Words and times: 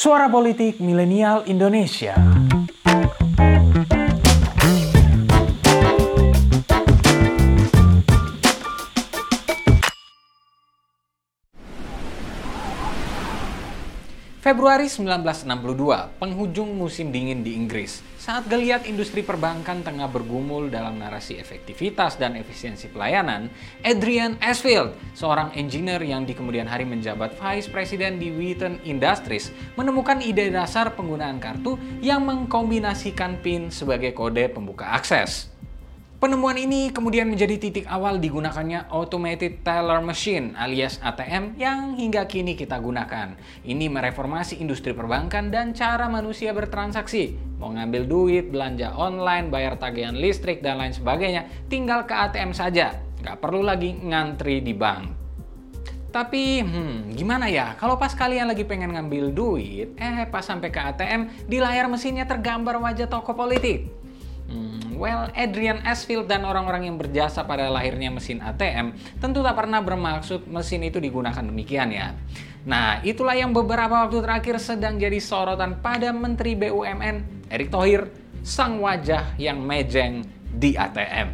Suara 0.00 0.30
Politik 0.32 0.80
Milenial 0.80 1.44
Indonesia. 1.44 2.29
Februari 14.60 14.92
1962, 14.92 16.20
penghujung 16.20 16.76
musim 16.76 17.08
dingin 17.08 17.40
di 17.40 17.56
Inggris. 17.56 18.04
Saat 18.20 18.44
geliat 18.44 18.84
industri 18.84 19.24
perbankan 19.24 19.80
tengah 19.80 20.04
bergumul 20.04 20.68
dalam 20.68 21.00
narasi 21.00 21.40
efektivitas 21.40 22.20
dan 22.20 22.36
efisiensi 22.36 22.92
pelayanan, 22.92 23.48
Adrian 23.80 24.36
Asfield, 24.36 24.92
seorang 25.16 25.48
engineer 25.56 26.04
yang 26.04 26.28
di 26.28 26.36
kemudian 26.36 26.68
hari 26.68 26.84
menjabat 26.84 27.40
Vice 27.40 27.72
President 27.72 28.20
di 28.20 28.28
Wheaton 28.28 28.84
Industries, 28.84 29.48
menemukan 29.80 30.20
ide 30.20 30.52
dasar 30.52 30.92
penggunaan 30.92 31.40
kartu 31.40 31.80
yang 32.04 32.20
mengkombinasikan 32.28 33.40
PIN 33.40 33.72
sebagai 33.72 34.12
kode 34.12 34.44
pembuka 34.52 34.92
akses. 34.92 35.48
Penemuan 36.20 36.60
ini 36.60 36.92
kemudian 36.92 37.32
menjadi 37.32 37.56
titik 37.56 37.88
awal 37.88 38.20
digunakannya 38.20 38.92
Automated 38.92 39.64
Teller 39.64 40.04
Machine 40.04 40.52
alias 40.52 41.00
ATM 41.00 41.56
yang 41.56 41.96
hingga 41.96 42.28
kini 42.28 42.60
kita 42.60 42.76
gunakan. 42.76 43.40
Ini 43.64 43.88
mereformasi 43.88 44.60
industri 44.60 44.92
perbankan 44.92 45.48
dan 45.48 45.72
cara 45.72 46.12
manusia 46.12 46.52
bertransaksi. 46.52 47.56
Mau 47.56 47.72
ngambil 47.72 48.04
duit, 48.04 48.52
belanja 48.52 48.92
online, 49.00 49.48
bayar 49.48 49.80
tagihan 49.80 50.12
listrik, 50.12 50.60
dan 50.60 50.76
lain 50.76 50.92
sebagainya, 50.92 51.48
tinggal 51.72 52.04
ke 52.04 52.12
ATM 52.12 52.52
saja. 52.52 53.00
Nggak 53.24 53.40
perlu 53.40 53.64
lagi 53.64 53.96
ngantri 53.96 54.60
di 54.60 54.76
bank. 54.76 55.16
Tapi, 56.12 56.60
hmm, 56.60 57.16
gimana 57.16 57.48
ya? 57.48 57.72
Kalau 57.80 57.96
pas 57.96 58.12
kalian 58.12 58.44
lagi 58.44 58.68
pengen 58.68 58.92
ngambil 58.92 59.32
duit, 59.32 59.96
eh 59.96 60.28
pas 60.28 60.44
sampai 60.44 60.68
ke 60.68 60.84
ATM, 60.84 61.48
di 61.48 61.56
layar 61.64 61.88
mesinnya 61.88 62.28
tergambar 62.28 62.76
wajah 62.76 63.08
toko 63.08 63.32
politik. 63.32 63.99
Well, 65.00 65.32
Adrian 65.32 65.80
Asfield 65.88 66.28
dan 66.28 66.44
orang-orang 66.44 66.84
yang 66.84 67.00
berjasa 67.00 67.40
pada 67.48 67.72
lahirnya 67.72 68.12
mesin 68.12 68.44
ATM 68.44 68.92
tentu 69.16 69.40
tak 69.40 69.56
pernah 69.56 69.80
bermaksud 69.80 70.44
mesin 70.44 70.84
itu 70.84 71.00
digunakan 71.00 71.40
demikian 71.40 71.88
ya. 71.88 72.12
Nah, 72.68 73.00
itulah 73.00 73.32
yang 73.32 73.56
beberapa 73.56 74.04
waktu 74.04 74.20
terakhir 74.20 74.60
sedang 74.60 75.00
jadi 75.00 75.16
sorotan 75.16 75.80
pada 75.80 76.12
Menteri 76.12 76.52
BUMN 76.52 77.48
Erick 77.48 77.72
Thohir, 77.72 78.12
sang 78.44 78.76
wajah 78.84 79.40
yang 79.40 79.64
mejeng 79.64 80.20
di 80.52 80.76
ATM. 80.76 81.32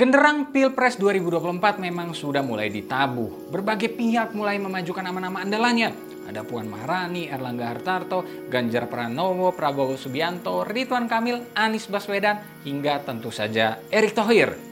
Genderang 0.00 0.48
Pilpres 0.48 0.96
2024 0.96 1.76
memang 1.76 2.16
sudah 2.16 2.40
mulai 2.40 2.72
ditabuh. 2.72 3.52
Berbagai 3.52 3.92
pihak 3.92 4.32
mulai 4.32 4.56
memajukan 4.56 5.04
nama-nama 5.04 5.44
andalannya. 5.44 5.92
Ada 6.30 6.46
Puan 6.46 6.70
Maharani, 6.70 7.26
Erlangga 7.26 7.74
Hartarto, 7.74 8.22
Ganjar 8.46 8.86
Pranowo, 8.86 9.50
Prabowo 9.50 9.98
Subianto, 9.98 10.62
Ridwan 10.62 11.10
Kamil, 11.10 11.50
Anies 11.58 11.90
Baswedan, 11.90 12.62
hingga 12.62 13.02
tentu 13.02 13.34
saja 13.34 13.82
Erick 13.90 14.14
Thohir 14.14 14.70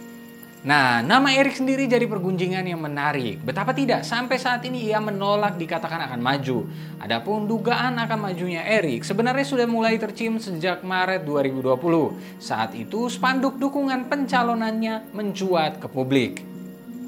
Nah, 0.58 1.06
nama 1.06 1.30
Erik 1.30 1.54
sendiri 1.54 1.86
jadi 1.86 2.02
pergunjingan 2.10 2.66
yang 2.66 2.82
menarik. 2.82 3.38
Betapa 3.46 3.70
tidak, 3.70 4.02
sampai 4.02 4.42
saat 4.42 4.66
ini 4.66 4.90
ia 4.90 4.98
menolak 4.98 5.54
dikatakan 5.54 6.10
akan 6.10 6.18
maju. 6.18 6.66
Adapun 6.98 7.46
dugaan 7.46 7.94
akan 7.94 8.18
majunya 8.18 8.66
Erik 8.66 9.06
sebenarnya 9.06 9.46
sudah 9.46 9.70
mulai 9.70 10.02
tercium 10.02 10.42
sejak 10.42 10.82
Maret 10.82 11.22
2020. 11.22 12.42
Saat 12.42 12.74
itu 12.74 13.06
spanduk 13.06 13.54
dukungan 13.54 14.10
pencalonannya 14.10 15.14
mencuat 15.14 15.78
ke 15.78 15.86
publik. 15.86 16.57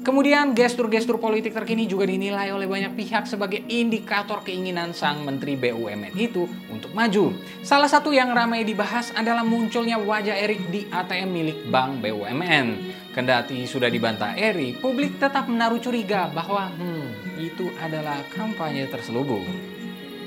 Kemudian 0.01 0.57
gestur-gestur 0.57 1.21
politik 1.21 1.53
terkini 1.53 1.85
juga 1.85 2.09
dinilai 2.09 2.49
oleh 2.49 2.65
banyak 2.65 2.97
pihak 2.97 3.29
sebagai 3.29 3.61
indikator 3.69 4.41
keinginan 4.41 4.97
sang 4.97 5.21
Menteri 5.21 5.53
BUMN 5.53 6.17
itu 6.17 6.49
untuk 6.73 6.89
maju. 6.97 7.37
Salah 7.61 7.85
satu 7.85 8.09
yang 8.09 8.33
ramai 8.33 8.65
dibahas 8.65 9.13
adalah 9.13 9.45
munculnya 9.45 10.01
wajah 10.01 10.33
Erik 10.33 10.73
di 10.73 10.89
ATM 10.89 11.29
milik 11.29 11.59
Bank 11.69 12.01
BUMN. 12.01 12.67
Kendati 13.13 13.61
sudah 13.69 13.93
dibantah 13.93 14.33
Erik, 14.33 14.81
publik 14.81 15.21
tetap 15.21 15.45
menaruh 15.45 15.77
curiga 15.77 16.33
bahwa 16.33 16.73
hmm, 16.73 17.37
itu 17.37 17.69
adalah 17.77 18.25
kampanye 18.33 18.89
terselubung. 18.89 19.45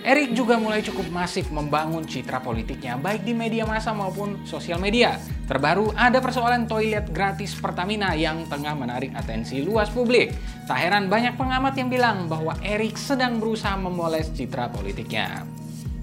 Erik 0.04 0.36
juga 0.36 0.60
mulai 0.60 0.84
cukup 0.84 1.08
masif 1.08 1.48
membangun 1.48 2.04
citra 2.04 2.36
politiknya 2.44 3.00
baik 3.00 3.24
di 3.24 3.32
media 3.32 3.64
massa 3.64 3.96
maupun 3.96 4.44
sosial 4.44 4.76
media. 4.76 5.16
Terbaru 5.48 5.96
ada 5.96 6.20
persoalan 6.20 6.68
toilet 6.68 7.08
gratis 7.08 7.56
Pertamina 7.56 8.12
yang 8.12 8.44
tengah 8.44 8.76
menarik 8.76 9.16
atensi 9.16 9.64
luas 9.64 9.88
publik. 9.88 10.36
Tak 10.68 10.76
heran 10.76 11.08
banyak 11.08 11.40
pengamat 11.40 11.72
yang 11.80 11.88
bilang 11.88 12.28
bahwa 12.28 12.52
Erik 12.60 13.00
sedang 13.00 13.40
berusaha 13.40 13.80
memoles 13.80 14.28
citra 14.36 14.68
politiknya. 14.68 15.48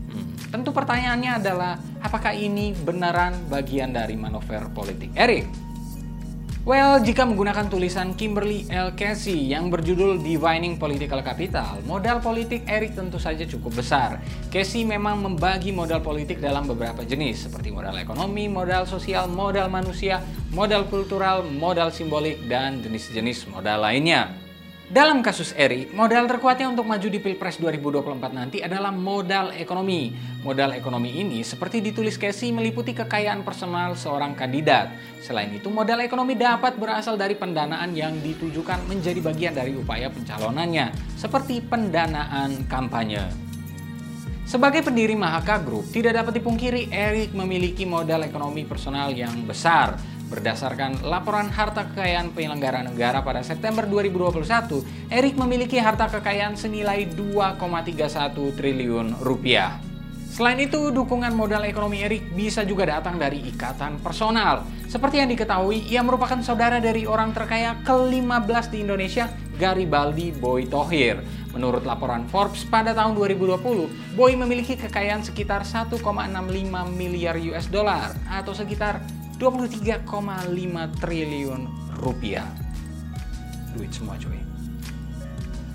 Hmm, 0.10 0.34
tentu 0.50 0.74
pertanyaannya 0.74 1.32
adalah 1.38 1.78
apakah 2.02 2.34
ini 2.34 2.74
beneran 2.74 3.38
bagian 3.54 3.94
dari 3.94 4.18
manuver 4.18 4.66
politik 4.74 5.14
Erik? 5.14 5.71
Well, 6.62 7.02
jika 7.02 7.26
menggunakan 7.26 7.74
tulisan 7.74 8.14
Kimberly 8.14 8.70
L. 8.70 8.94
Casey 8.94 9.50
yang 9.50 9.74
berjudul 9.74 10.22
Divining 10.22 10.78
Political 10.78 11.26
Capital, 11.26 11.82
modal 11.90 12.22
politik 12.22 12.70
Eric 12.70 12.94
tentu 12.94 13.18
saja 13.18 13.50
cukup 13.50 13.82
besar. 13.82 14.22
Casey 14.54 14.86
memang 14.86 15.26
membagi 15.26 15.74
modal 15.74 16.06
politik 16.06 16.38
dalam 16.38 16.70
beberapa 16.70 17.02
jenis, 17.02 17.50
seperti 17.50 17.74
modal 17.74 17.98
ekonomi, 17.98 18.46
modal 18.46 18.86
sosial, 18.86 19.26
modal 19.26 19.74
manusia, 19.74 20.22
modal 20.54 20.86
kultural, 20.86 21.42
modal 21.50 21.90
simbolik, 21.90 22.38
dan 22.46 22.78
jenis-jenis 22.86 23.50
modal 23.50 23.82
lainnya. 23.82 24.30
Dalam 24.92 25.24
kasus 25.24 25.56
Eri, 25.56 25.88
modal 25.96 26.28
terkuatnya 26.28 26.68
untuk 26.68 26.84
maju 26.84 27.08
di 27.08 27.16
Pilpres 27.16 27.56
2024 27.64 28.36
nanti 28.36 28.60
adalah 28.60 28.92
modal 28.92 29.56
ekonomi. 29.56 30.12
Modal 30.44 30.76
ekonomi 30.76 31.16
ini 31.16 31.48
seperti 31.48 31.80
ditulis 31.80 32.20
Casey 32.20 32.52
meliputi 32.52 32.92
kekayaan 32.92 33.40
personal 33.48 33.96
seorang 33.96 34.36
kandidat. 34.36 34.92
Selain 35.24 35.48
itu, 35.48 35.72
modal 35.72 36.04
ekonomi 36.04 36.36
dapat 36.36 36.76
berasal 36.76 37.16
dari 37.16 37.40
pendanaan 37.40 37.96
yang 37.96 38.20
ditujukan 38.20 38.84
menjadi 38.92 39.24
bagian 39.24 39.56
dari 39.56 39.80
upaya 39.80 40.12
pencalonannya, 40.12 40.92
seperti 41.16 41.64
pendanaan 41.64 42.68
kampanye. 42.68 43.32
Sebagai 44.44 44.84
pendiri 44.84 45.16
Mahaka 45.16 45.64
Group, 45.64 45.88
tidak 45.96 46.20
dapat 46.20 46.44
dipungkiri 46.44 46.92
Erick 46.92 47.32
memiliki 47.32 47.88
modal 47.88 48.28
ekonomi 48.28 48.68
personal 48.68 49.16
yang 49.16 49.48
besar. 49.48 49.96
Berdasarkan 50.32 51.04
laporan 51.04 51.52
harta 51.52 51.92
kekayaan 51.92 52.32
penyelenggara 52.32 52.88
negara 52.88 53.20
pada 53.20 53.44
September 53.44 53.84
2021, 53.84 55.12
Erik 55.12 55.36
memiliki 55.36 55.76
harta 55.76 56.08
kekayaan 56.08 56.56
senilai 56.56 57.04
2,31 57.20 58.56
triliun 58.56 59.20
rupiah. 59.20 59.84
Selain 60.32 60.56
itu, 60.64 60.96
dukungan 60.96 61.36
modal 61.36 61.68
ekonomi 61.68 62.08
Erik 62.08 62.32
bisa 62.32 62.64
juga 62.64 62.88
datang 62.88 63.20
dari 63.20 63.44
ikatan 63.52 64.00
personal. 64.00 64.64
Seperti 64.88 65.20
yang 65.20 65.28
diketahui, 65.28 65.92
ia 65.92 66.00
merupakan 66.00 66.40
saudara 66.40 66.80
dari 66.80 67.04
orang 67.04 67.36
terkaya 67.36 67.76
ke-15 67.84 68.72
di 68.72 68.88
Indonesia, 68.88 69.28
Garibaldi 69.60 70.32
Boy 70.32 70.64
Tohir. 70.72 71.20
Menurut 71.52 71.84
laporan 71.84 72.24
Forbes 72.32 72.64
pada 72.64 72.96
tahun 72.96 73.20
2020, 73.20 74.16
Boy 74.16 74.40
memiliki 74.40 74.80
kekayaan 74.80 75.28
sekitar 75.28 75.68
1,65 75.68 76.00
miliar 76.96 77.36
US 77.52 77.68
dollar 77.68 78.16
atau 78.32 78.56
sekitar 78.56 79.04
23,5 79.42 81.02
triliun 81.02 81.62
rupiah. 81.98 82.46
Duit 83.74 83.90
semua 83.90 84.14
cuy. 84.22 84.38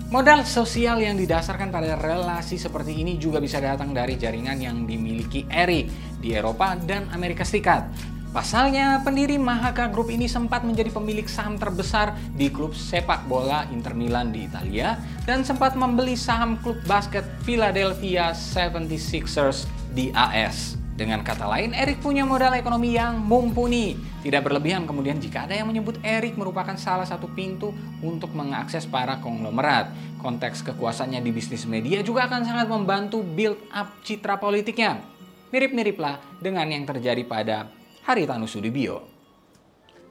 Modal 0.07 0.47
sosial 0.47 1.03
yang 1.03 1.19
didasarkan 1.19 1.75
pada 1.75 1.99
relasi 1.99 2.63
seperti 2.63 3.03
ini 3.03 3.19
juga 3.19 3.43
bisa 3.43 3.59
datang 3.59 3.91
dari 3.91 4.15
jaringan 4.15 4.63
yang 4.63 4.87
dimiliki 4.87 5.51
Eric 5.51 5.91
di 6.23 6.31
Eropa 6.31 6.79
dan 6.79 7.11
Amerika 7.11 7.43
Serikat. 7.43 7.91
Pasalnya, 8.31 9.03
pendiri 9.03 9.35
Mahaka 9.35 9.91
Group 9.91 10.15
ini 10.15 10.31
sempat 10.31 10.63
menjadi 10.63 10.95
pemilik 10.95 11.27
saham 11.27 11.59
terbesar 11.59 12.15
di 12.39 12.47
klub 12.55 12.71
sepak 12.71 13.27
bola 13.27 13.67
Inter 13.75 13.99
Milan 13.99 14.31
di 14.31 14.47
Italia 14.47 14.95
dan 15.27 15.43
sempat 15.43 15.75
membeli 15.75 16.15
saham 16.15 16.55
klub 16.63 16.79
basket 16.87 17.27
Philadelphia 17.43 18.31
76ers 18.31 19.67
di 19.91 20.15
AS. 20.15 20.86
Dengan 20.97 21.21
kata 21.21 21.45
lain, 21.45 21.77
Erik 21.77 22.01
punya 22.01 22.25
modal 22.25 22.57
ekonomi 22.57 22.97
yang 22.97 23.21
mumpuni. 23.21 24.01
Tidak 24.25 24.41
berlebihan 24.41 24.89
kemudian 24.89 25.21
jika 25.21 25.45
ada 25.45 25.53
yang 25.53 25.69
menyebut 25.69 26.01
Erik 26.01 26.41
merupakan 26.41 26.73
salah 26.81 27.05
satu 27.05 27.29
pintu 27.37 27.69
untuk 28.01 28.33
mengakses 28.33 28.89
para 28.89 29.21
konglomerat. 29.21 29.93
Konteks 30.25 30.65
kekuasaannya 30.65 31.21
di 31.21 31.37
bisnis 31.37 31.69
media 31.69 32.01
juga 32.01 32.25
akan 32.25 32.49
sangat 32.49 32.67
membantu 32.73 33.21
build 33.21 33.61
up 33.77 33.93
citra 34.09 34.41
politiknya. 34.41 35.05
Mirip-miriplah 35.53 36.41
dengan 36.41 36.65
yang 36.73 36.89
terjadi 36.89 37.21
pada 37.29 37.69
Haritanu 38.09 38.49
Sudibyo. 38.49 39.16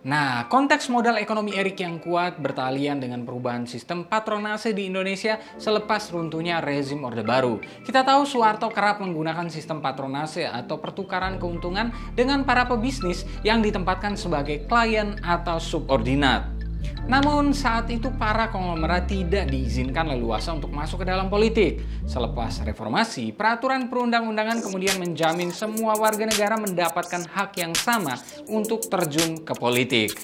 Nah, 0.05 0.45
konteks 0.53 0.93
modal 0.93 1.17
ekonomi 1.17 1.57
Erik 1.57 1.81
yang 1.81 1.97
kuat 1.97 2.37
bertalian 2.37 3.01
dengan 3.01 3.25
perubahan 3.25 3.65
sistem 3.65 4.05
patronase 4.05 4.69
di 4.69 4.85
Indonesia 4.85 5.41
selepas 5.57 6.13
runtuhnya 6.13 6.61
rezim 6.61 7.01
Orde 7.01 7.25
Baru. 7.25 7.57
Kita 7.81 8.05
tahu 8.05 8.21
Soeharto 8.21 8.69
kerap 8.69 9.01
menggunakan 9.01 9.49
sistem 9.49 9.81
patronase 9.81 10.45
atau 10.45 10.77
pertukaran 10.77 11.41
keuntungan 11.41 11.89
dengan 12.13 12.45
para 12.45 12.69
pebisnis 12.69 13.25
yang 13.41 13.65
ditempatkan 13.65 14.13
sebagai 14.13 14.69
klien 14.69 15.17
atau 15.25 15.57
subordinat. 15.57 16.54
Namun 17.05 17.53
saat 17.53 17.85
itu 17.93 18.09
para 18.17 18.49
konglomerat 18.49 19.05
tidak 19.05 19.45
diizinkan 19.53 20.09
leluasa 20.09 20.57
untuk 20.57 20.73
masuk 20.73 21.05
ke 21.05 21.13
dalam 21.13 21.29
politik. 21.29 21.85
Selepas 22.09 22.65
reformasi, 22.65 23.29
peraturan 23.29 23.87
perundang-undangan 23.93 24.65
kemudian 24.65 24.97
menjamin 24.97 25.53
semua 25.53 25.93
warga 25.97 26.25
negara 26.25 26.57
mendapatkan 26.57 27.29
hak 27.29 27.51
yang 27.61 27.73
sama 27.77 28.17
untuk 28.49 28.89
terjun 28.89 29.37
ke 29.45 29.53
politik. 29.53 30.17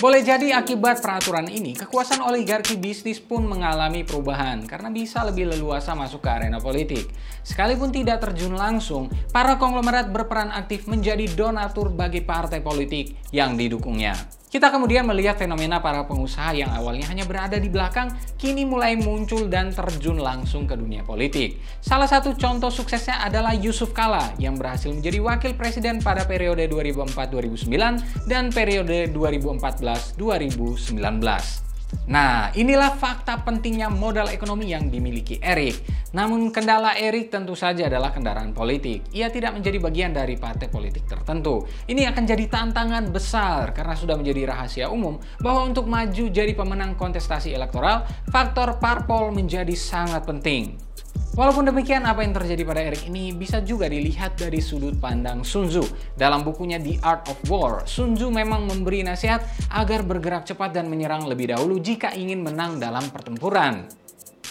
Boleh 0.00 0.24
jadi 0.24 0.56
akibat 0.56 1.04
peraturan 1.04 1.44
ini, 1.52 1.76
kekuasaan 1.76 2.24
oligarki 2.24 2.80
bisnis 2.80 3.20
pun 3.20 3.44
mengalami 3.44 4.00
perubahan 4.00 4.64
karena 4.64 4.88
bisa 4.88 5.20
lebih 5.28 5.52
leluasa 5.52 5.92
masuk 5.92 6.24
ke 6.24 6.30
arena 6.32 6.56
politik. 6.56 7.04
Sekalipun 7.44 7.92
tidak 7.92 8.24
terjun 8.24 8.56
langsung, 8.56 9.12
para 9.28 9.60
konglomerat 9.60 10.08
berperan 10.08 10.56
aktif 10.56 10.88
menjadi 10.88 11.28
donatur 11.36 11.92
bagi 11.92 12.24
partai 12.24 12.64
politik 12.64 13.12
yang 13.28 13.60
didukungnya. 13.60 14.39
Kita 14.50 14.66
kemudian 14.66 15.06
melihat 15.06 15.38
fenomena 15.38 15.78
para 15.78 16.02
pengusaha 16.10 16.50
yang 16.50 16.74
awalnya 16.74 17.06
hanya 17.06 17.22
berada 17.22 17.54
di 17.54 17.70
belakang, 17.70 18.10
kini 18.34 18.66
mulai 18.66 18.98
muncul 18.98 19.46
dan 19.46 19.70
terjun 19.70 20.18
langsung 20.18 20.66
ke 20.66 20.74
dunia 20.74 21.06
politik. 21.06 21.62
Salah 21.78 22.10
satu 22.10 22.34
contoh 22.34 22.66
suksesnya 22.66 23.22
adalah 23.22 23.54
Yusuf 23.54 23.94
Kala 23.94 24.34
yang 24.42 24.58
berhasil 24.58 24.90
menjadi 24.90 25.22
wakil 25.22 25.54
presiden 25.54 26.02
pada 26.02 26.26
periode 26.26 26.66
2004-2009 26.66 28.26
dan 28.26 28.50
periode 28.50 29.06
2014-2019. 29.14 31.69
Nah, 32.10 32.50
inilah 32.58 32.98
fakta 32.98 33.46
pentingnya 33.46 33.86
modal 33.86 34.26
ekonomi 34.34 34.74
yang 34.74 34.90
dimiliki 34.90 35.38
Erik. 35.38 35.78
Namun 36.10 36.50
kendala 36.50 36.98
Erik 36.98 37.30
tentu 37.30 37.54
saja 37.54 37.86
adalah 37.86 38.10
kendaraan 38.10 38.50
politik. 38.50 39.06
Ia 39.14 39.30
tidak 39.30 39.54
menjadi 39.54 39.78
bagian 39.78 40.10
dari 40.10 40.34
partai 40.34 40.66
politik 40.66 41.06
tertentu. 41.06 41.62
Ini 41.86 42.10
akan 42.10 42.24
jadi 42.26 42.44
tantangan 42.50 43.14
besar 43.14 43.70
karena 43.70 43.94
sudah 43.94 44.18
menjadi 44.18 44.50
rahasia 44.50 44.90
umum 44.90 45.22
bahwa 45.38 45.70
untuk 45.70 45.86
maju 45.86 46.24
jadi 46.26 46.50
pemenang 46.50 46.98
kontestasi 46.98 47.54
elektoral, 47.54 48.02
faktor 48.26 48.82
parpol 48.82 49.30
menjadi 49.30 49.72
sangat 49.78 50.26
penting. 50.26 50.89
Walaupun 51.30 51.62
demikian, 51.62 52.02
apa 52.10 52.26
yang 52.26 52.34
terjadi 52.34 52.62
pada 52.66 52.82
Eric 52.82 53.06
ini 53.06 53.30
bisa 53.30 53.62
juga 53.62 53.86
dilihat 53.86 54.34
dari 54.34 54.58
sudut 54.58 54.98
pandang 54.98 55.46
Sun 55.46 55.70
Tzu. 55.70 55.86
Dalam 56.18 56.42
bukunya 56.42 56.82
The 56.82 56.98
Art 57.06 57.30
of 57.30 57.38
War, 57.46 57.86
Sun 57.86 58.18
Tzu 58.18 58.34
memang 58.34 58.66
memberi 58.66 59.06
nasihat 59.06 59.38
agar 59.70 60.02
bergerak 60.02 60.42
cepat 60.42 60.74
dan 60.74 60.90
menyerang 60.90 61.30
lebih 61.30 61.54
dahulu 61.54 61.78
jika 61.78 62.10
ingin 62.18 62.42
menang 62.42 62.82
dalam 62.82 63.06
pertempuran. 63.14 63.86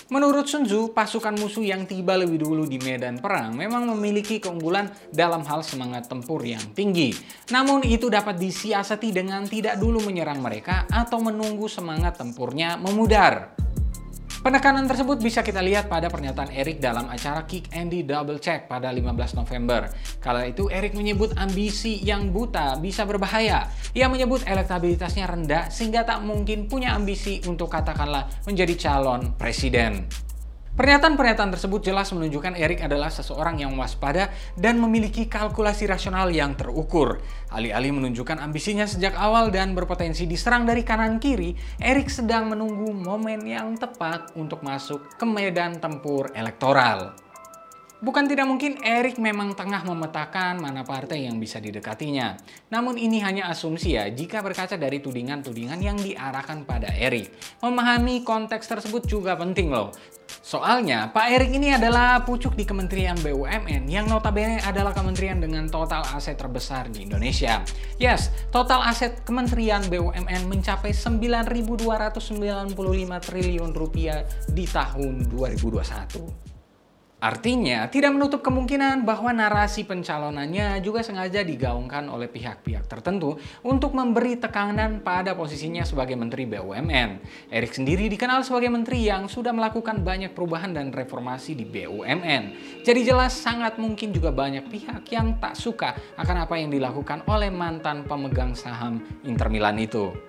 Menurut 0.07 0.47
Sun 0.47 0.63
Tzu, 0.63 0.95
pasukan 0.95 1.35
musuh 1.35 1.67
yang 1.67 1.83
tiba 1.83 2.15
lebih 2.15 2.41
dulu 2.47 2.63
di 2.63 2.79
medan 2.79 3.19
perang 3.19 3.59
memang 3.59 3.83
memiliki 3.93 4.39
keunggulan 4.39 4.87
dalam 5.11 5.43
hal 5.43 5.59
semangat 5.61 6.07
tempur 6.07 6.47
yang 6.47 6.63
tinggi. 6.71 7.11
Namun 7.51 7.83
itu 7.83 8.07
dapat 8.07 8.39
disiasati 8.39 9.11
dengan 9.11 9.43
tidak 9.45 9.75
dulu 9.77 9.99
menyerang 10.07 10.39
mereka 10.39 10.87
atau 10.87 11.19
menunggu 11.19 11.67
semangat 11.67 12.15
tempurnya 12.15 12.79
memudar. 12.79 13.53
Penekanan 14.39 14.87
tersebut 14.87 15.19
bisa 15.19 15.43
kita 15.43 15.59
lihat 15.59 15.91
pada 15.91 16.07
pernyataan 16.07 16.55
Erik 16.55 16.79
dalam 16.79 17.11
acara 17.11 17.43
Kick 17.43 17.75
Andy 17.75 18.07
Double 18.07 18.39
Check 18.39 18.71
pada 18.71 18.87
15 18.87 19.35
November. 19.35 19.91
Kala 20.23 20.47
itu 20.47 20.71
Erik 20.71 20.95
menyebut 20.95 21.35
ambisi 21.35 21.99
yang 21.99 22.31
buta 22.31 22.79
bisa 22.79 23.03
berbahaya. 23.03 23.67
Ia 23.91 24.07
menyebut 24.07 24.47
elektabilitasnya 24.47 25.27
rendah 25.27 25.67
sehingga 25.67 26.07
tak 26.07 26.23
mungkin 26.23 26.71
punya 26.71 26.95
ambisi 26.95 27.43
untuk 27.51 27.67
katakanlah 27.67 28.31
menjadi 28.47 28.79
calon 28.79 29.35
presiden. 29.35 30.07
Pernyataan-pernyataan 30.79 31.51
tersebut 31.59 31.91
jelas 31.91 32.07
menunjukkan 32.15 32.55
Erik 32.55 32.79
adalah 32.87 33.11
seseorang 33.11 33.59
yang 33.59 33.75
waspada 33.75 34.31
dan 34.55 34.79
memiliki 34.79 35.27
kalkulasi 35.27 35.83
rasional 35.83 36.31
yang 36.31 36.55
terukur. 36.55 37.19
Alih-alih 37.51 37.99
menunjukkan 37.99 38.39
ambisinya 38.39 38.87
sejak 38.87 39.11
awal 39.19 39.51
dan 39.51 39.75
berpotensi 39.75 40.23
diserang 40.23 40.63
dari 40.63 40.87
kanan 40.87 41.19
kiri, 41.19 41.51
Erik 41.83 42.07
sedang 42.07 42.55
menunggu 42.55 42.95
momen 42.95 43.43
yang 43.43 43.75
tepat 43.75 44.31
untuk 44.39 44.63
masuk 44.63 45.19
ke 45.19 45.27
medan 45.27 45.83
tempur 45.83 46.31
elektoral. 46.31 47.11
Bukan 47.99 48.31
tidak 48.31 48.47
mungkin 48.47 48.79
Erik 48.79 49.19
memang 49.19 49.59
tengah 49.59 49.83
memetakan 49.83 50.63
mana 50.63 50.87
partai 50.87 51.27
yang 51.27 51.35
bisa 51.43 51.59
didekatinya. 51.59 52.39
Namun 52.71 52.95
ini 52.95 53.19
hanya 53.19 53.51
asumsi 53.51 53.99
ya 53.99 54.07
jika 54.07 54.39
berkaca 54.39 54.79
dari 54.79 55.03
tudingan-tudingan 55.03 55.83
yang 55.83 55.99
diarahkan 55.99 56.63
pada 56.63 56.87
Erik. 56.95 57.35
Memahami 57.59 58.23
konteks 58.23 58.63
tersebut 58.63 59.03
juga 59.03 59.35
penting 59.35 59.75
loh. 59.75 59.91
Soalnya, 60.39 61.11
Pak 61.11 61.27
Erik 61.35 61.51
ini 61.51 61.75
adalah 61.75 62.23
pucuk 62.23 62.55
di 62.55 62.63
Kementerian 62.63 63.19
BUMN 63.19 63.85
yang 63.91 64.07
notabene 64.07 64.63
adalah 64.63 64.95
kementerian 64.95 65.37
dengan 65.37 65.67
total 65.67 66.01
aset 66.15 66.39
terbesar 66.39 66.87
di 66.89 67.05
Indonesia. 67.05 67.61
Yes, 67.99 68.31
total 68.49 68.81
aset 68.87 69.21
Kementerian 69.27 69.83
BUMN 69.91 70.47
mencapai 70.47 70.95
9.295 70.95 72.73
triliun 73.19 73.71
rupiah 73.75 74.23
di 74.49 74.65
tahun 74.65 75.27
2021. 75.27 76.48
Artinya, 77.19 77.83
tidak 77.91 78.15
menutup 78.15 78.39
kemungkinan 78.39 79.03
bahwa 79.03 79.35
narasi 79.35 79.83
pencalonannya 79.83 80.79
juga 80.79 81.03
sengaja 81.03 81.43
digaungkan 81.43 82.07
oleh 82.07 82.31
pihak-pihak 82.31 82.87
tertentu 82.87 83.35
untuk 83.59 83.91
memberi 83.91 84.39
tekanan 84.39 85.03
pada 85.03 85.35
posisinya 85.35 85.83
sebagai 85.83 86.15
Menteri 86.15 86.47
BUMN. 86.47 87.09
Erik 87.51 87.75
sendiri 87.75 88.07
dikenal 88.07 88.47
sebagai 88.47 88.71
menteri 88.71 89.03
yang 89.11 89.27
sudah 89.27 89.51
melakukan 89.51 89.99
banyak 89.99 90.31
perubahan 90.31 90.71
dan 90.71 90.95
reformasi 90.95 91.59
di 91.59 91.67
BUMN. 91.67 92.43
Jadi 92.87 93.01
jelas 93.03 93.35
sangat 93.35 93.75
mungkin 93.75 94.15
juga 94.15 94.31
banyak 94.31 94.71
pihak 94.71 95.03
yang 95.11 95.43
tak 95.43 95.59
suka 95.59 95.99
akan 96.15 96.47
apa 96.47 96.55
yang 96.55 96.71
dilakukan 96.71 97.27
oleh 97.27 97.51
mantan 97.51 98.07
pemegang 98.07 98.55
saham 98.55 99.03
Inter 99.27 99.51
Milan 99.51 99.75
itu 99.75 100.28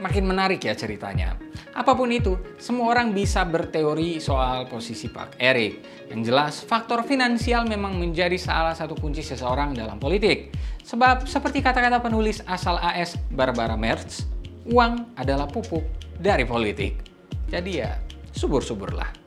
makin 0.00 0.24
menarik 0.24 0.64
ya 0.64 0.72
ceritanya. 0.72 1.36
Apa 1.76 1.92
pun 1.92 2.08
itu, 2.10 2.40
semua 2.56 2.90
orang 2.90 3.12
bisa 3.12 3.44
berteori 3.44 4.18
soal 4.18 4.66
posisi 4.66 5.12
Pak 5.12 5.36
Erik. 5.36 6.08
Yang 6.08 6.20
jelas, 6.32 6.54
faktor 6.64 7.04
finansial 7.06 7.68
memang 7.68 7.94
menjadi 7.94 8.34
salah 8.40 8.74
satu 8.74 8.96
kunci 8.96 9.20
seseorang 9.22 9.76
dalam 9.76 10.00
politik. 10.00 10.50
Sebab 10.82 11.28
seperti 11.28 11.62
kata-kata 11.62 12.02
penulis 12.02 12.42
asal 12.48 12.80
AS 12.80 13.14
Barbara 13.30 13.76
Merz, 13.76 14.26
uang 14.66 15.14
adalah 15.14 15.46
pupuk 15.46 15.84
dari 16.18 16.42
politik. 16.48 16.98
Jadi 17.46 17.70
ya, 17.78 17.94
subur-suburlah. 18.34 19.20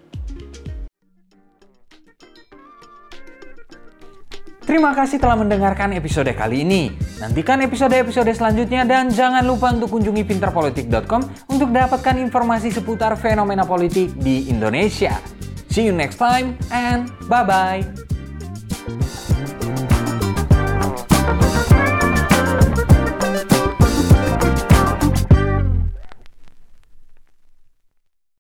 Terima 4.64 4.96
kasih 4.96 5.20
telah 5.20 5.38
mendengarkan 5.38 5.94
episode 5.94 6.32
kali 6.34 6.64
ini. 6.64 6.84
Nantikan 7.24 7.64
episode-episode 7.64 8.36
selanjutnya 8.36 8.84
dan 8.84 9.08
jangan 9.08 9.48
lupa 9.48 9.72
untuk 9.72 9.96
kunjungi 9.96 10.28
pinterpolitik.com 10.28 11.48
untuk 11.48 11.72
dapatkan 11.72 12.20
informasi 12.20 12.68
seputar 12.68 13.16
fenomena 13.16 13.64
politik 13.64 14.12
di 14.20 14.52
Indonesia. 14.52 15.16
See 15.72 15.88
you 15.88 15.96
next 15.96 16.20
time 16.20 16.60
and 16.68 17.08
bye-bye. 17.32 18.03